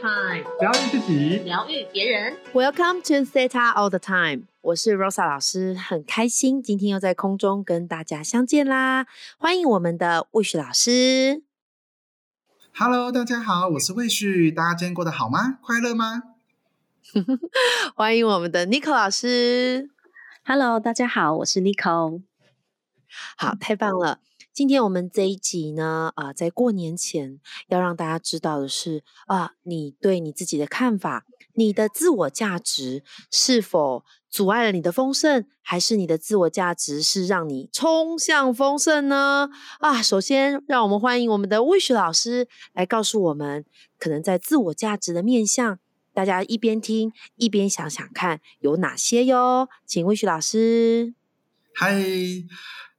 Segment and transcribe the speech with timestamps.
[0.00, 2.36] Time，疗愈自己，疗愈别人。
[2.52, 9.06] Welcome to Theta All the Time，我是 Rosa 老师，很开心今天又在空中跟大家相见啦！
[9.38, 11.42] 欢迎我们的 Wish 老师。
[12.76, 15.58] Hello，大家好，我是魏旭，大家今天过得好吗？
[15.62, 16.22] 快乐吗？
[17.96, 19.90] 欢迎我们的 Nico 老师。
[20.44, 22.22] Hello，大家好，我是 Nico。
[23.36, 24.20] 好，太棒了！
[24.58, 27.38] 今天我们这一集呢，啊、在过年前
[27.68, 31.24] 要让大家知道的是啊、你对你自己的看法，
[31.54, 39.48] 你的自我价值是否阻碍了你的丰盛，还是你的自我价值是让你冲向丰盛呢？
[39.78, 43.64] 啊，首先让我们欢迎我们的 Wish 老师来告诉我们，
[43.96, 45.78] 可能在自我价值的面向，
[46.12, 49.68] 大家一边听一边想想看有哪些哟。
[49.86, 51.14] 请 Wish 老师。
[51.76, 52.02] 嗨，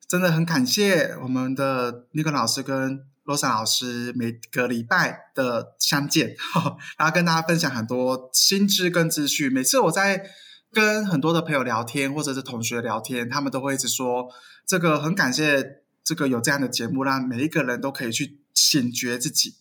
[0.09, 6.35] 真的很感谢我们的尼克老师跟罗莎老师每个礼拜的相见，
[6.97, 9.53] 然后跟大家分享很多新知跟资讯。
[9.53, 10.25] 每次我在
[10.71, 14.27] 跟很多的朋友聊天或者是同学聊天，他们都会一直说，
[14.65, 19.57] 这个很感谢这个有这样的节目，让每一个人都可以去醒觉自己。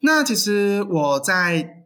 [0.00, 1.84] 那其实我在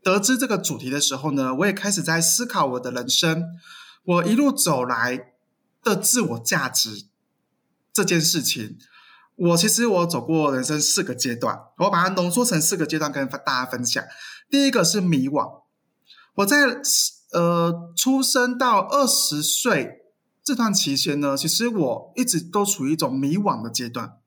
[0.00, 3.44] 得知这个主题的时候呢，我也开始在思考我的人生，
[4.04, 5.32] 我一路走来
[5.82, 7.06] 的自我价值
[7.96, 8.76] 这件事情。
[9.36, 14.04] 我其实我走过人生四个阶段，我把它浓缩成四个阶段跟大家分享。
[14.50, 15.62] 第一个是迷惘，
[16.34, 16.80] 我在
[17.32, 20.02] 呃出生到二十岁
[20.42, 24.18] 这段期间呢，其实我一直都处于一种迷惘的阶段。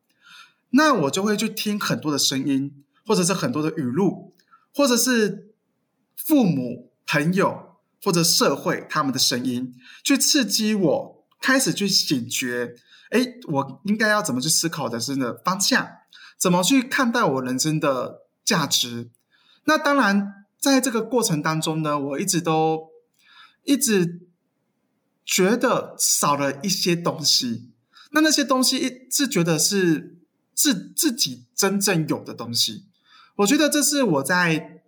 [0.71, 4.35] 那我就会去听很多的声音，或者是很多的语录，
[4.75, 5.53] 或者是
[6.15, 12.75] 父母、朋友或者社会他们的声音，去刺激我开始去醒觉。
[13.09, 15.87] 哎，我应该要怎么去思考人生的方向？
[16.37, 19.09] 怎么去看待我人生的价值？
[19.65, 22.89] 那当然，在这个过程当中呢，我一直都
[23.63, 24.27] 一直
[25.25, 27.71] 觉得少了一些东西。
[28.11, 30.17] 那那些东西一是觉得是
[30.55, 32.85] 自自己真正有的东西。
[33.35, 34.81] 我觉得这是我在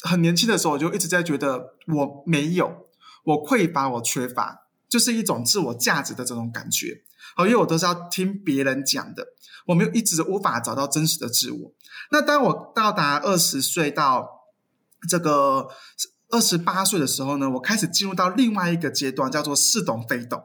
[0.00, 2.88] 很年轻的时候，我就一直在觉得我没有，
[3.24, 7.02] 我匮乏，我缺乏，就是一种自我价值的这种感觉。
[7.36, 9.26] 好，因为我都是要听别人讲的，
[9.66, 11.72] 我没有一直无法找到真实的自我。
[12.10, 14.28] 那当我到达二十岁到
[15.08, 15.68] 这个
[16.30, 20.42] 二十八岁的时候呢，我开始进入到另外一个阶段，叫做似懂非懂，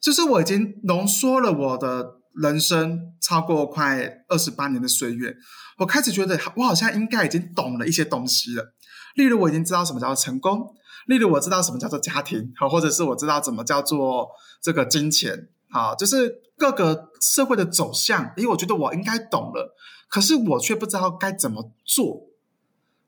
[0.00, 5.36] 就是我已经浓缩了我的人生超过快二十八年的岁月，
[5.78, 8.74] 我开始觉得我好像应该已经懂了一些东西了。
[9.14, 10.74] 例如，我已经知道什么叫做成功；
[11.06, 14.28] 例如，我知道什么叫做家庭，好，或者是我知道怎么叫做
[14.62, 15.48] 这个金钱。
[15.70, 19.76] 好，就是各个社会的走向，因为我觉得我应该懂了，
[20.08, 22.26] 可是我却不知道该怎么做，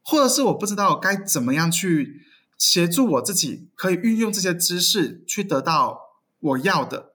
[0.03, 2.21] 或者是我不知道该怎么样去
[2.59, 5.99] 协助我自己，可以运用这些知识去得到
[6.39, 7.15] 我要的。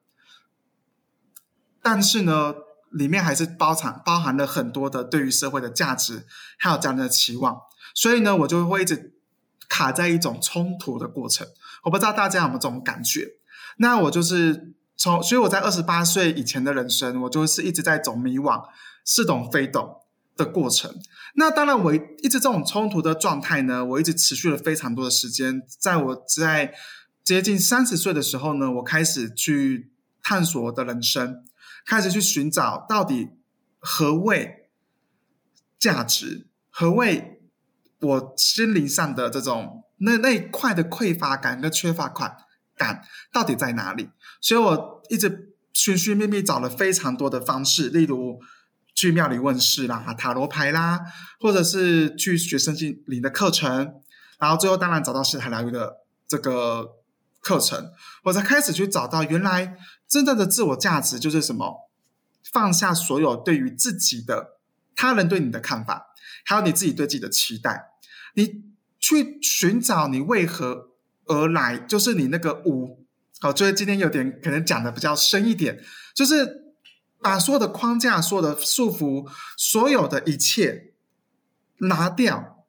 [1.79, 2.55] 但是呢，
[2.89, 6.25] 里面还是包含包含了很多的对于社会的价值，
[6.57, 7.61] 还有家人的期望，
[7.93, 9.13] 所以呢，我就会一直
[9.69, 11.47] 卡在一种冲突的过程。
[11.83, 13.33] 我不知道大家有没有这种感觉？
[13.77, 14.73] 那我就是。
[14.97, 18.63] 从所以我在二十八岁以前的人生，我就是一直在走迷惘、
[19.03, 20.01] 似懂非懂
[20.37, 20.93] 的过程。
[21.35, 25.61] 那当然，我一直这种冲突的状态呢，我一直持续了非常多的时间。
[25.79, 26.73] 在我在
[27.23, 29.91] 接近三十岁的时候呢，我开始去
[30.23, 31.43] 探索我的人生，
[31.85, 33.31] 开始去寻找到底
[33.79, 34.69] 何谓
[35.77, 37.41] 价值，何谓
[37.99, 42.37] 我心灵上的这种那那一块的匮乏感跟缺乏感。
[42.75, 44.09] 感到底在哪里？
[44.41, 48.41] 所以我一直寻寻觅觅找了非常多的方式，例如
[48.93, 51.01] 去庙里问事啦、塔罗牌啦，
[51.39, 53.95] 或者是去学生心灵的课程，
[54.39, 55.97] 然后最后当然找到西塔疗愈的
[56.27, 56.95] 这个
[57.41, 57.91] 课程，
[58.23, 59.77] 我才开始去找到原来
[60.07, 61.89] 真正的自我价值就是什么？
[62.53, 64.59] 放下所有对于自己的
[64.95, 66.07] 他人对你的看法，
[66.45, 67.89] 还有你自己对自己的期待，
[68.35, 68.63] 你
[68.99, 70.94] 去寻找你为何。
[71.27, 73.05] 而来就是你那个无，
[73.39, 75.83] 好，就是今天有点可能讲的比较深一点，
[76.13, 76.73] 就是
[77.21, 80.93] 把所有的框架、所有的束缚、所有的一切
[81.77, 82.65] 拿掉。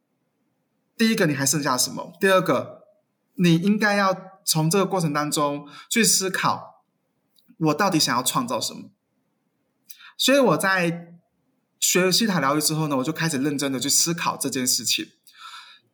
[0.97, 2.13] 第一个，你还剩下什么？
[2.19, 2.85] 第二个，
[3.35, 4.17] 你应该要
[4.47, 6.85] 从这个过程当中去思考，
[7.59, 8.91] 我到底想要创造什么。
[10.17, 11.13] 所以我在
[11.79, 15.07] 学了西塔疗愈之后呢，我就开始认真的去思考这件事情。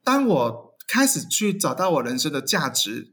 [0.04, 3.12] 当我开始去找到我人生的价值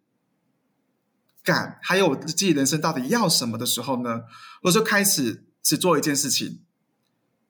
[1.44, 4.24] 感，还有我自己人生到底要什么的时候呢，
[4.64, 6.62] 我就开始只做一件事情，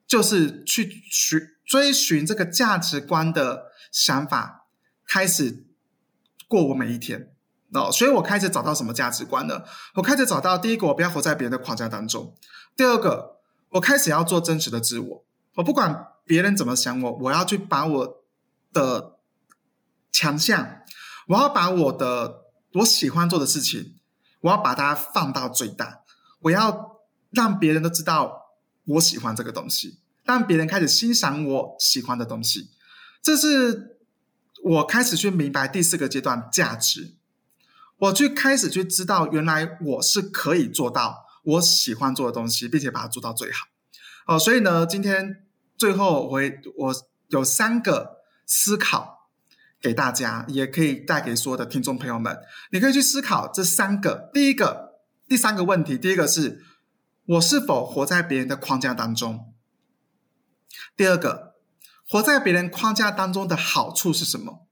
[0.07, 4.67] 就是去寻追寻这个价值观的想法，
[5.07, 5.65] 开始
[6.47, 7.33] 过我每一天。
[7.71, 9.61] 哦，所以我开始找到什么价值观呢？
[9.93, 12.33] 我开始找到第一个，我不要活在别人的框架当中；
[12.75, 15.25] 第二个，我开始要做真实的自我。
[15.53, 18.23] 我不管别人怎么想我，我要去把我
[18.73, 19.18] 的
[20.11, 20.81] 强项，
[21.27, 23.95] 我要把我的我喜欢做的事情，
[24.41, 26.01] 我要把它放到最大。
[26.41, 26.99] 我要
[27.31, 28.53] 让别人都知道
[28.85, 32.69] 我喜欢这个东西，让别人开始欣赏我喜欢的东西。
[33.21, 33.97] 这是
[34.63, 37.15] 我开始去明白第四个阶段价值。
[37.97, 43.67] 我去开始去知道，原来我是可以做到我喜欢做的东西，并且把它做到最好。
[44.25, 45.45] 哦，所以呢，今天
[45.77, 46.39] 最后我
[46.77, 46.95] 我
[47.27, 49.18] 有三个思考
[49.81, 52.37] 给大家，也可以带给所有的听众朋友们。
[52.71, 54.29] 你可以去思考这三个。
[54.33, 56.63] 第一个、第三个问题，第一个是
[57.25, 59.53] 我是否活在别人的框架当中？
[60.95, 61.55] 第二个，
[62.07, 64.67] 活在别人框架当中的好处是什么？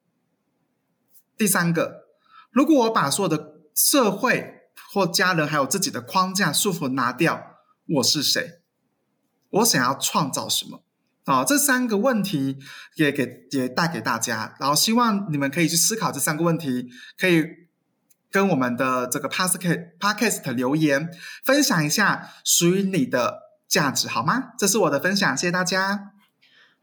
[1.38, 2.08] 第三个。
[2.52, 7.58] 如果我把所有的社会或家人还有自己的框架束缚拿掉，
[7.88, 8.62] 我是谁？
[9.50, 10.84] 我想要创造什么？
[11.28, 12.58] 啊，这三个问题
[12.96, 16.88] 也给也带给大家，然后希望你们可以去思考这三个问题，
[17.20, 17.44] 可以
[18.32, 21.10] 跟我们的这个 podcast podcast 留言
[21.44, 24.54] 分享一下属于你的价值，好吗？
[24.58, 26.14] 这是我的分享，谢谢大家，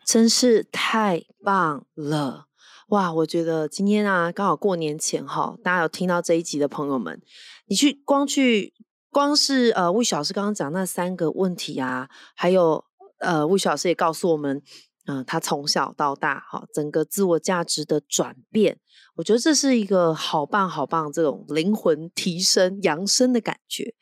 [0.04, 2.48] 真是太棒了。
[2.88, 7.18] 哇，我觉得今天啊，刚好过年前哈，大家有听到这一集的朋友们，
[7.64, 8.74] 你去光去
[9.08, 12.84] 光是呃魏小老师刚刚讲那三个问题啊，还有
[13.24, 14.62] 呃魏小老师也告诉我们，
[15.06, 18.78] 嗯，他从小到大哈，整个自我价值的转变，
[19.16, 23.94] 我觉得这是一个好棒好棒这种灵魂提升扬升的感觉。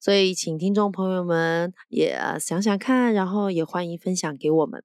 [0.00, 4.82] 所以，请听众朋友们也想想看，然后也欢迎分享给我们。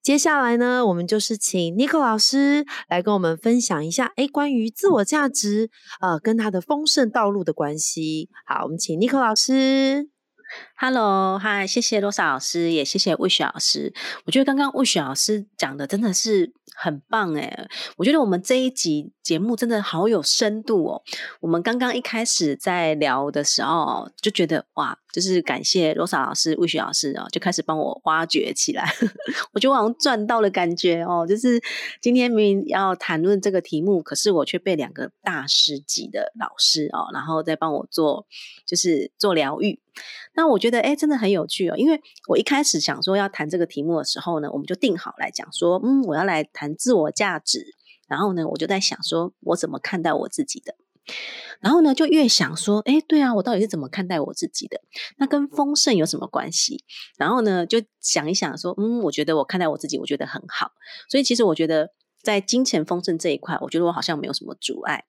[0.00, 5.70] 接下来呢，我们就是请 n i c o 老师来跟我们分享一下，哎，关于自我价值，
[6.00, 8.28] 呃，跟他的丰盛道路的关系。
[8.46, 10.08] 好，我们请 n i c o 老师。
[10.82, 13.92] Hello，嗨，谢谢罗莎老师，也谢谢魏雪老师。
[14.24, 17.68] 我觉得刚刚魏雪老师讲的真的是很棒哎！
[17.98, 21.02] 我觉得我们这一集节目真的好有深度哦。
[21.40, 28.90] 我们刚刚一开始在聊的时候，就觉得哇，就是感谢罗莎老师、魏雪老师哦，就开始帮我挖掘起来。
[29.52, 31.60] 我觉得我好像赚到了感觉哦，就是
[32.00, 38.26] 今天明明要谈论这个题目，可是我却被两个大师级的老师哦，然后再帮我做，
[38.64, 39.78] 就是做疗愈。
[40.32, 41.76] 那我觉得，觉得哎，真的很有趣哦。
[41.76, 47.64] 因为我一开始想说要谈这个题目的时候呢，我们就定好来讲说，嗯，我要来谈自我价值。
[48.08, 50.74] 然后呢，我就在想说，我怎么看待我自己的？
[51.60, 54.80] 然后呢，就越想说，哎，对啊，我到底是怎么看待我自己的？
[55.18, 56.84] 那跟丰盛有什么关系？
[57.18, 60.70] 然后呢，就想一想说，嗯，我觉得我看待我自己，我觉得很好。
[61.08, 61.90] 所以其实我觉得。
[62.22, 65.04] 在金钱丰盛这一块，我觉得我好像没有什么阻碍。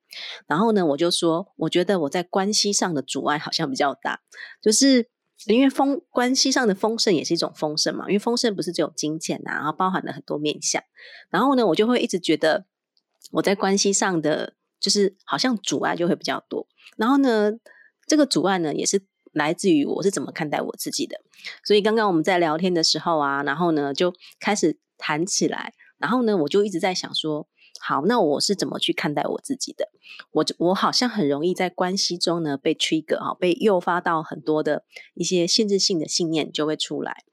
[0.48, 4.22] 然后呢，我就说，我觉得我在关系上的阻碍好像比较大，
[4.62, 5.10] 就是
[5.48, 8.06] 因为丰关系上的丰盛也是一种丰盛嘛。
[8.08, 10.82] 因为丰盛不是只有金钱呐，然后包含了很多面向。
[11.30, 12.66] 然后呢，我就会一直觉得
[13.32, 16.68] 我在关系上的就是好像阻碍就会比较多。
[16.98, 17.52] 然后呢，
[18.06, 21.18] 这个阻碍呢也是来自于我是怎么看待我自己的。
[21.64, 25.74] 所以刚刚我们在聊天的时候啊，然后呢就开始谈起来。
[25.98, 27.48] 然后呢，我就一直在想说，
[27.82, 29.90] 好，那我是怎么去看待我自己的？
[30.32, 34.84] 我我好像很容易在关系中呢被 trigger 哈，被诱发到很多的
[35.16, 37.24] 一些限制性的信念就会出来。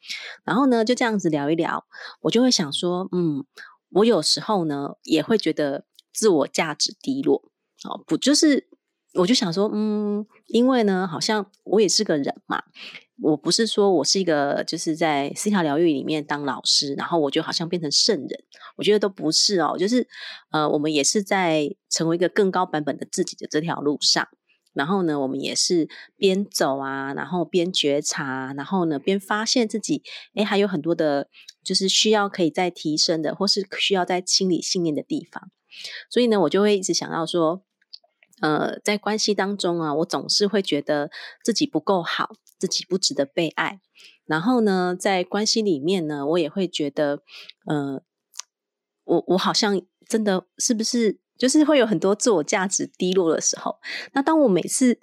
[0.45, 1.85] 然后呢，就这样子聊一聊，
[2.23, 3.45] 我就会想说，嗯，
[3.91, 7.51] 我有时候呢也会觉得自我价值低落，
[7.85, 8.69] 哦，不就是，
[9.19, 12.63] 我就想说，嗯，因为呢，好像我也是个人嘛。
[13.21, 18.29] 我不是说我是一个就是在思考疗愈里面当老师，然后我就好像变成圣人，
[18.77, 19.77] 我觉得都不是哦。
[19.77, 20.07] 就是
[20.53, 24.29] 呃，我们也是在成为一个更高版本的自己的这条路上，
[24.73, 30.05] 然后呢，我们也是边走啊，然后边觉察，然后呢，边发现自己，
[30.37, 31.29] 哎，还有很多的，
[31.65, 35.51] 就是需要可以再提升的，或是需要再清理信念的地方。
[36.09, 37.65] 所以呢，我就会一直想到说，
[38.41, 41.11] 呃，在关系当中啊，我总是会觉得
[41.43, 42.37] 自己不够好。
[42.59, 43.79] 自己不值得被爱，
[44.27, 47.23] 然后呢，在关系里面呢，我也会觉得，
[47.67, 48.03] 呃，
[49.05, 53.79] 我我好像真的是不是就是会有很多自我价值低落的时候？
[54.13, 54.99] 那当我每次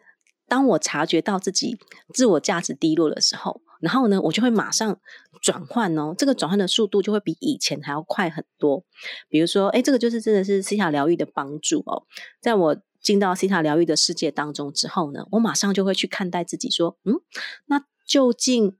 [0.50, 1.80] 当我察觉到自己
[2.13, 5.00] 自我价值低落的时候，然后呢，我就会马上
[5.42, 8.84] 转换哦，这个转换的速度就会比以前还要快很多。
[9.30, 12.04] 比如说，哎，这个就是真的是思想疗愈的帮助哦，
[12.42, 12.77] 在我。
[13.05, 17.21] 进到西塔疗愈的世界当中之后呢，我马上就会去看待自己，说，嗯，
[17.67, 18.75] 那究竟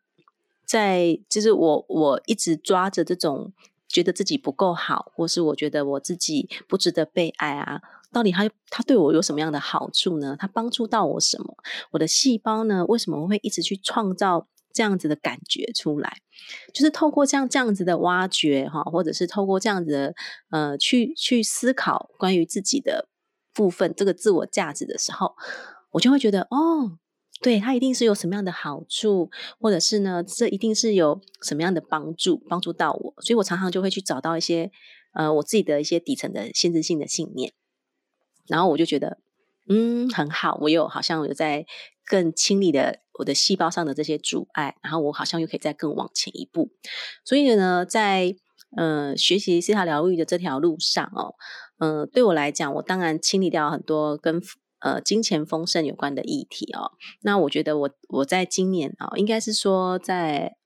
[0.66, 3.54] 在就是我我一直抓着这种
[3.88, 10.36] 觉得自己不够好，或是我觉得我自己不值得被爱啊，到底他他对我有什么样的好处呢？
[10.40, 11.56] 他帮助到我什么？
[11.92, 12.84] 我的细胞呢？
[12.88, 16.18] 为什么会一直去创造这样子的感觉出来？
[16.74, 20.16] 就是透过像这样子的挖掘哈，或者是透过这样子的
[20.50, 23.08] 呃去去思考关于自己的
[23.56, 25.36] 部分这个自我价值的时候，
[25.94, 27.00] 我就会觉得哦。
[27.42, 34.72] 对他一定是有什么样的好处，或者是呢，这一定是有什么样的帮助，帮助到我，所以我常常就会去找到一些
[35.14, 37.52] 呃我自己的一些底层的限制性的信念，
[38.48, 39.20] 然后我就觉得
[39.68, 41.66] 嗯很好，我有好像有在
[42.06, 46.72] 更清理的我的细胞上的这些阻碍，然后我好像又可以再更往前一步，
[47.26, 48.34] 所以呢，在
[48.78, 51.36] 呃学习西塔疗愈的这条路上哦，
[51.80, 54.42] 嗯，对我来讲，我当然清理掉很多跟。
[54.80, 56.92] 呃，金钱丰盛有关的议题哦，
[57.22, 60.58] 那我觉得我我在今年啊，应该是说在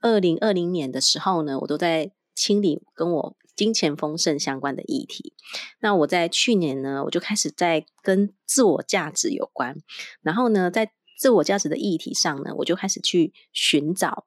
[0.00, 5.34] 二零二零年的时候呢，我都在清理跟我金钱丰盛相关的议题。
[5.78, 9.76] 那我在去年呢，我就开始在跟自我价值有关，
[10.20, 14.24] 然后呢，在自我价值的议题上呢，我就开始去寻找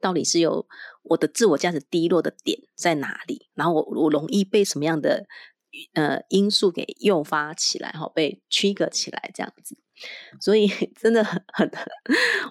[0.00, 0.66] 到底是有
[1.02, 5.26] 我的自我价值低落的点在哪里，然后我我容易被什么样的。
[5.94, 9.78] 呃，因素给诱发起来哈，被驱赶起来这样子，
[10.40, 10.66] 所以
[11.00, 11.70] 真的很很，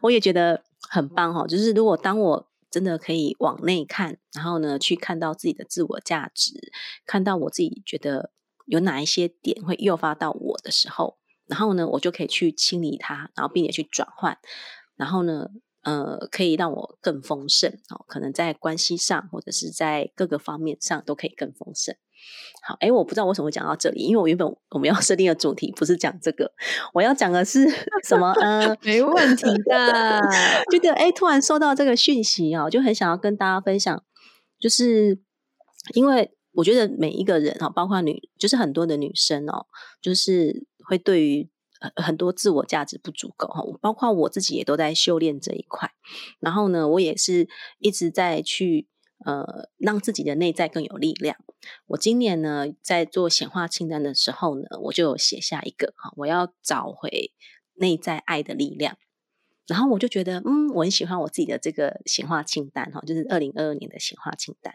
[0.02, 1.46] 我也觉得很棒哈。
[1.46, 6.72] 就是如果当我真的可以往内看，然后呢，去看到自己的自我价值，
[7.06, 8.32] 看到我自己觉得
[8.68, 14.38] 有哪一些点会诱发到我的时候，然后呢，我就可以去清理它，然后并且去转换，
[14.96, 15.50] 然后呢，
[15.84, 18.06] 呃，可以让我更丰盛哦。
[18.08, 21.96] 可能在关系上，或者是在各个方面上，都可以更丰盛。
[22.62, 26.52] 好，哎，我不知道为什么会讲到这里，因为我原本我们要设定的主题不是讲这个，
[26.94, 27.66] 我要讲的是
[28.04, 28.34] 什么？
[28.42, 30.22] 嗯，没问题的。
[30.70, 34.04] 觉得哎，突然收到这个讯息哦，就很想要跟大家分享，
[34.60, 35.18] 就是
[35.94, 39.66] 因为我觉得每一个人哈，包括女，就是很多的女生哦，
[40.02, 41.50] 就是会对于
[41.96, 45.92] 很多自我价值不足够哈，包括我自己也都在修炼这一块，
[46.40, 47.48] 然后呢，我也是
[47.80, 48.88] 一直在去。
[49.26, 51.36] 呃，让自己的内在更有力量。
[51.88, 57.34] 我今年呢，在做显化清单的时候呢，我就写下一个哈，我要找回
[57.74, 58.98] 内在爱的力量。
[59.68, 64.74] 然后我就觉得，嗯，我很喜欢我自己的这个显化清单哈，就是二零二二年的显化清单。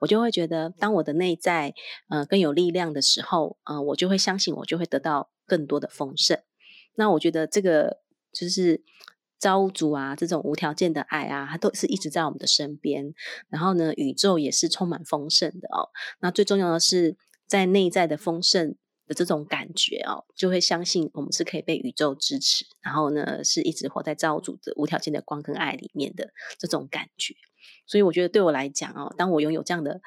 [0.00, 1.72] 我就会觉得，当我的内在
[2.08, 6.38] 呃更有力量的时候，呃，我就会相信，我就会得到更多的丰盛。
[6.96, 8.00] 那我觉得这个
[8.32, 8.82] 就是。
[9.38, 13.12] 造物主啊，这种无条件的爱啊，它都是一直在我们的身边。
[13.50, 15.90] 然后呢，宇宙也是充满丰盛的哦。
[16.20, 18.76] 那最重要的是，在内在的丰盛
[19.06, 22.64] 的这种感觉哦，就会相信我们是可以被宇宙支持。
[22.80, 27.34] 然后呢，是一直活在造物主的无条件的光跟爱里面的这种感觉。
[27.86, 30.00] 所以我觉得对我来讲哦，当我拥有这样的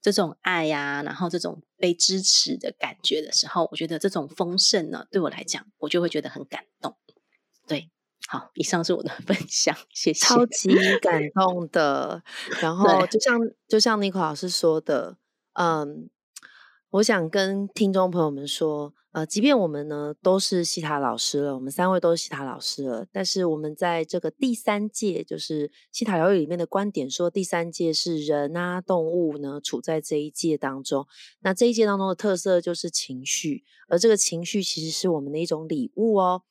[0.00, 6.96] 这种爱呀，然后这种被支持的感觉的时候，我觉得这种丰盛呢，对我来讲，我就会觉得很感动。
[7.66, 7.90] 对。
[8.28, 10.24] 好，以上是我的分享，谢谢。
[10.24, 10.68] 超级
[11.00, 12.22] 感动的，
[12.60, 15.16] 然后就像就像尼克老师说的，
[15.54, 16.08] 嗯，
[16.90, 31.06] 我想跟听众朋友们说，呃，即便我们呢都是西塔老师了，我们三位都是西塔老师了，但是我们在这个第三届，就是西塔疗愈里面的观点说，第三届是人啊动物呢处在这一届当中，
[31.40, 36.42] 那这一届当中的特色就是情绪，而这个情绪其实是我们的一种礼物哦，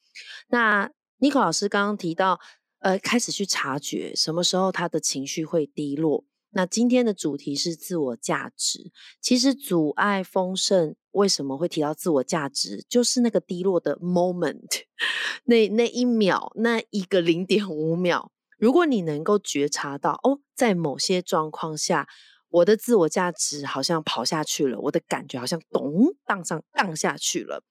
[0.49, 0.91] 那。
[1.21, 2.39] 尼克老师刚刚提到，
[2.79, 6.23] 呃，开始去察觉什么时候他的情绪会低落。
[6.51, 8.89] 那今天的主题是自我价值。
[9.19, 14.83] 其实阻碍丰盛为什么会提到自我价值，就是那个低落的 moment，
[15.43, 18.31] 那那一秒，那一个零点五秒。
[18.57, 22.07] 如果你能够觉察到，哦，在某些状况下，
[22.49, 27.63] 我的自我价值好像跑下去了，我的感觉好像咚荡上荡下去了。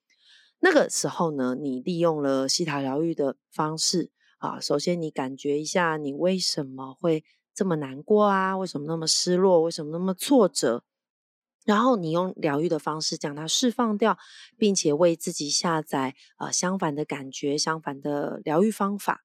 [0.60, 7.24] 那个时候呢，你利用了西塔疗愈的方式啊，首先你感觉一下，你为什么会
[7.54, 8.56] 这么难过啊？
[8.56, 9.62] 为什么那么失落？
[9.62, 10.84] 为什么那么挫折？
[11.68, 14.16] 然后你用疗愈的方式将它释放掉，
[14.56, 19.22] 并且为自己下载呃相反的感觉、相反的疗愈方法。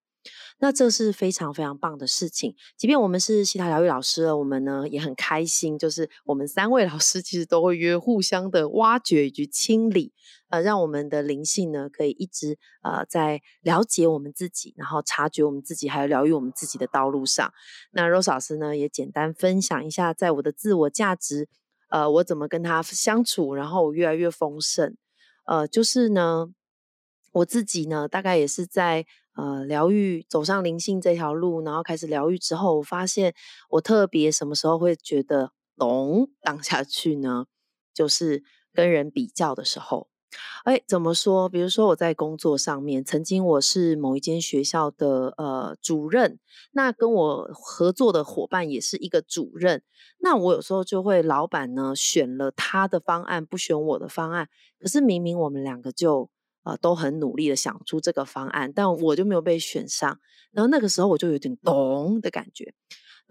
[0.60, 2.56] 那这是非常非常棒的事情。
[2.76, 10.12] 即便我们是西塔疗愈老师了，我们呢也很开心，就是我们三位老师其实都会约互相的挖掘以及清理，
[10.50, 17.54] 呃，让我们的灵性呢可以一直呃在了解我们自己，然后察觉我们自己，还有疗愈我们自己的道路上。
[17.92, 21.50] 那 Rose 老师呢也简单分享一下，在我的自我价值，
[21.94, 24.96] 呃，我怎么跟他相处，然后我越来越丰盛。
[25.46, 26.48] 呃，就是呢。
[27.34, 33.34] 我自己呢，大概也是在呃疗愈，走上灵性这条路，然后开始疗愈之后，我发现
[33.72, 37.46] 我特别什么时候会觉得龙 当下去呢？
[37.92, 40.13] 就是跟人比较的时候。
[40.64, 41.50] 哎，怎么说？
[41.50, 46.40] 比如说我在工作上面，曾经我是某一间学校的呃主任，
[46.72, 49.84] 那跟我合作的伙伴也是一个主任，
[50.20, 54.48] 那我有时候就会老板呢选了他的方案，不选我的方案，
[54.80, 56.30] 可是明明我们两个就
[56.64, 60.20] 呃都很努力的想出这个方案，但我就没有被选上，
[60.52, 62.74] 然后那个时候我就有点咚的感觉。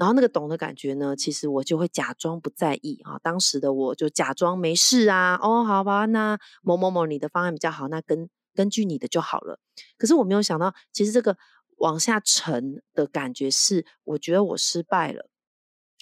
[0.02, 3.20] 然后那个懂的感觉呢，其实我就会假装不在意啊。
[3.22, 5.38] 当时的我就假装没事啊。
[5.40, 9.60] 哦，好吧，那某某某你的方案比较好，那根根据你的就好了。
[9.96, 11.38] 可是我没有想到，其实这个
[11.76, 15.30] 往下沉的感觉是，我觉得我失败了。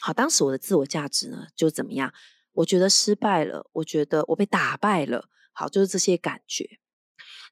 [0.00, 2.10] 好，当时我的自我价值呢就怎么样？
[2.52, 5.26] 我觉得失败了，我觉得我被打败了。
[5.52, 6.66] 好，就是这些感觉。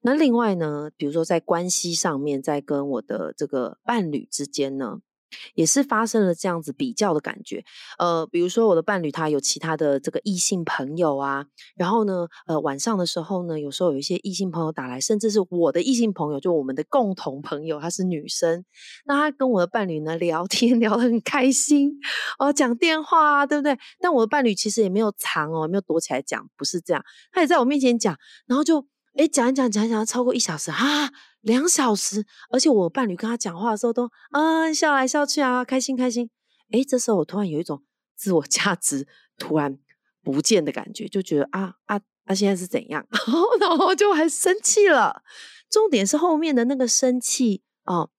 [0.00, 5.00] 那另外呢，比如说在关系上面，在跟我的这个伴侣之间呢。
[5.54, 7.64] 也是发生了这样子比较的感觉，
[7.98, 18.64] 呃，比如说我的伴侣他有其他的这个异性朋友啊，然后呢，呃，晚上的时候呢，有时候有一些异性朋友打来，甚至是我的异性朋友，就我们的共同朋友，她是女生，
[19.06, 21.92] 那她跟我的伴侣呢聊天 聊得很开心
[22.38, 23.78] 哦，讲电话啊，对不对？
[24.00, 28.16] 但我的伴侣其实也没有藏哦，没有躲起来讲，不是这样，他也在我面前讲，
[28.46, 28.86] 然后就
[29.18, 31.12] 哎讲一讲讲一讲超过一小时啊。
[31.42, 36.28] 两小时，而且我伴侣跟他讲话的时候都啊笑来笑去啊，开心开心。
[36.72, 37.82] 哎，这时候我突然有一种
[38.16, 39.06] 自我价值
[39.36, 39.78] 突然
[40.22, 43.06] 不见的感觉，就觉得啊啊啊，现在是怎样？
[43.60, 45.22] 然后就还生气了。
[45.70, 48.10] 重点是后面的那个生气哦，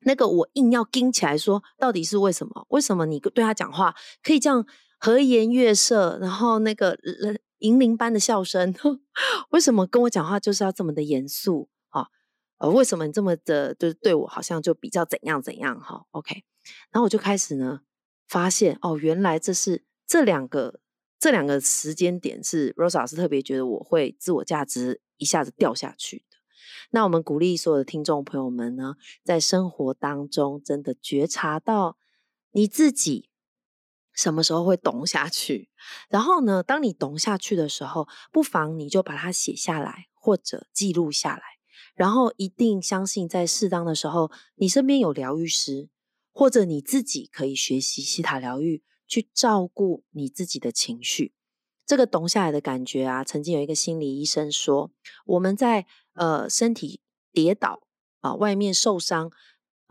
[0.00, 2.66] 那个我硬要盯起来说，到底是为什么？
[2.70, 4.64] 为什么你对他讲话可以这样
[4.98, 6.96] 和颜悦色，然后那个
[7.62, 8.74] 银铃般的笑声？
[9.50, 12.08] 为什么跟我讲话就是要这么的严肃啊？
[12.58, 16.44] 呃，为什么你这么的，就是对我好像就比较怎样怎样哈？OK，
[16.90, 17.80] 然后我就开始呢，
[18.28, 20.80] 发现哦，原来这是这两个
[21.18, 26.36] 这两个时间点是 Rosa 老师特别觉得我会自我价值一下子掉下去的。
[26.90, 31.96] 那我们鼓励所有的听众朋友们呢，在生活当中真的觉察到
[32.50, 33.30] 你自己
[34.14, 35.70] 什么时候会懂下去，
[36.08, 41.42] 然后呢，当你懂下去的时候，不妨你就把它写下来或者记录下来。
[41.94, 45.90] 然后一定相信，在适当的时候，你身边有疗愈师，
[46.32, 51.34] 或者你自己可以学习西塔疗愈，去照顾你自己的情绪。
[51.84, 54.90] 这个懂下来的感觉啊，曾经有一个心理医生说，
[55.26, 57.82] 我们在呃身体跌倒
[58.20, 59.30] 啊，外面受伤，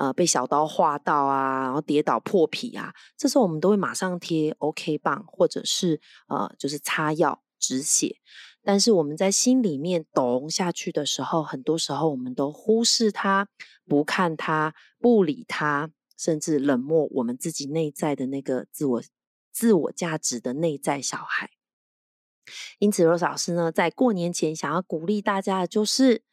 [0.02, 8.18] 呃被小刀划到啊，然后跌倒破皮啊，这时候我们都会马上贴 OK 棒，或者是呃就是擦药止血。
[8.64, 13.48] 但是我们在心里面懂下去的时候，很多时候我们都忽视它，
[13.88, 19.04] 不看它，不理它，甚至冷漠我们自己内在的那个自我、
[19.52, 21.52] 自我价值的内在小孩。
[22.80, 26.24] 因此，罗老师呢，在过年前想要鼓励大家的就是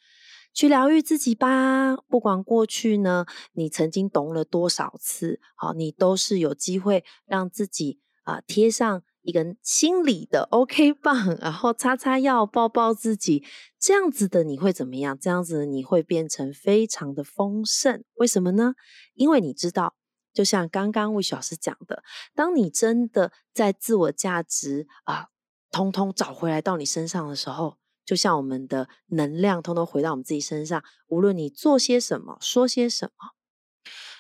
[0.58, 1.96] 去疗愈自己吧。
[2.08, 9.04] 不管过去呢，你曾经懂了多少次，好，你都是有机会让自己啊贴上。
[9.22, 13.44] 一根心理的 OK 棒，然后擦擦药，抱抱自己，
[13.78, 15.18] 这样子的你会怎么样？
[15.18, 18.02] 这样子你会变成非常的丰盛。
[18.14, 18.72] 为什么呢？
[19.14, 19.94] 因为你知道，
[20.32, 22.02] 就像刚刚魏老师讲的，
[22.34, 25.26] 当你真的在自我价值啊，
[25.70, 27.76] 通通找回来到你身上的时候，
[28.08, 33.34] 就像我们的能量通通回到我们自己身上，无论你做些什么，说些什么，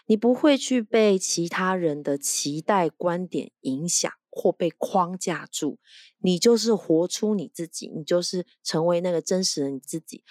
[0.04, 4.12] 你不会去被其他人的期待观点影响。
[4.30, 5.80] 或被框架住，
[6.18, 10.22] 你就是活出你自己，你就是成为那个真实的你自己，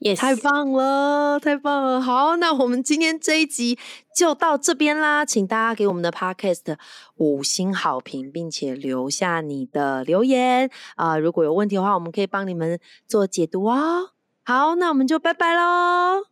[0.00, 2.00] 也太棒了，太棒了！
[2.00, 3.78] 好，那我们今天这一集
[4.14, 6.76] 就到这边啦，请大家给我们的 podcast
[7.16, 11.16] 五星好评，并且留下你的留言啊！
[11.16, 14.10] 如果有问题的话，我们可以帮你们做解读哦。
[14.44, 16.26] 好，那我们就拜拜喽。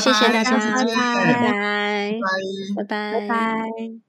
[0.00, 2.20] 谢谢大家，下次见拜拜，拜拜。
[2.76, 4.05] 拜拜，拜拜。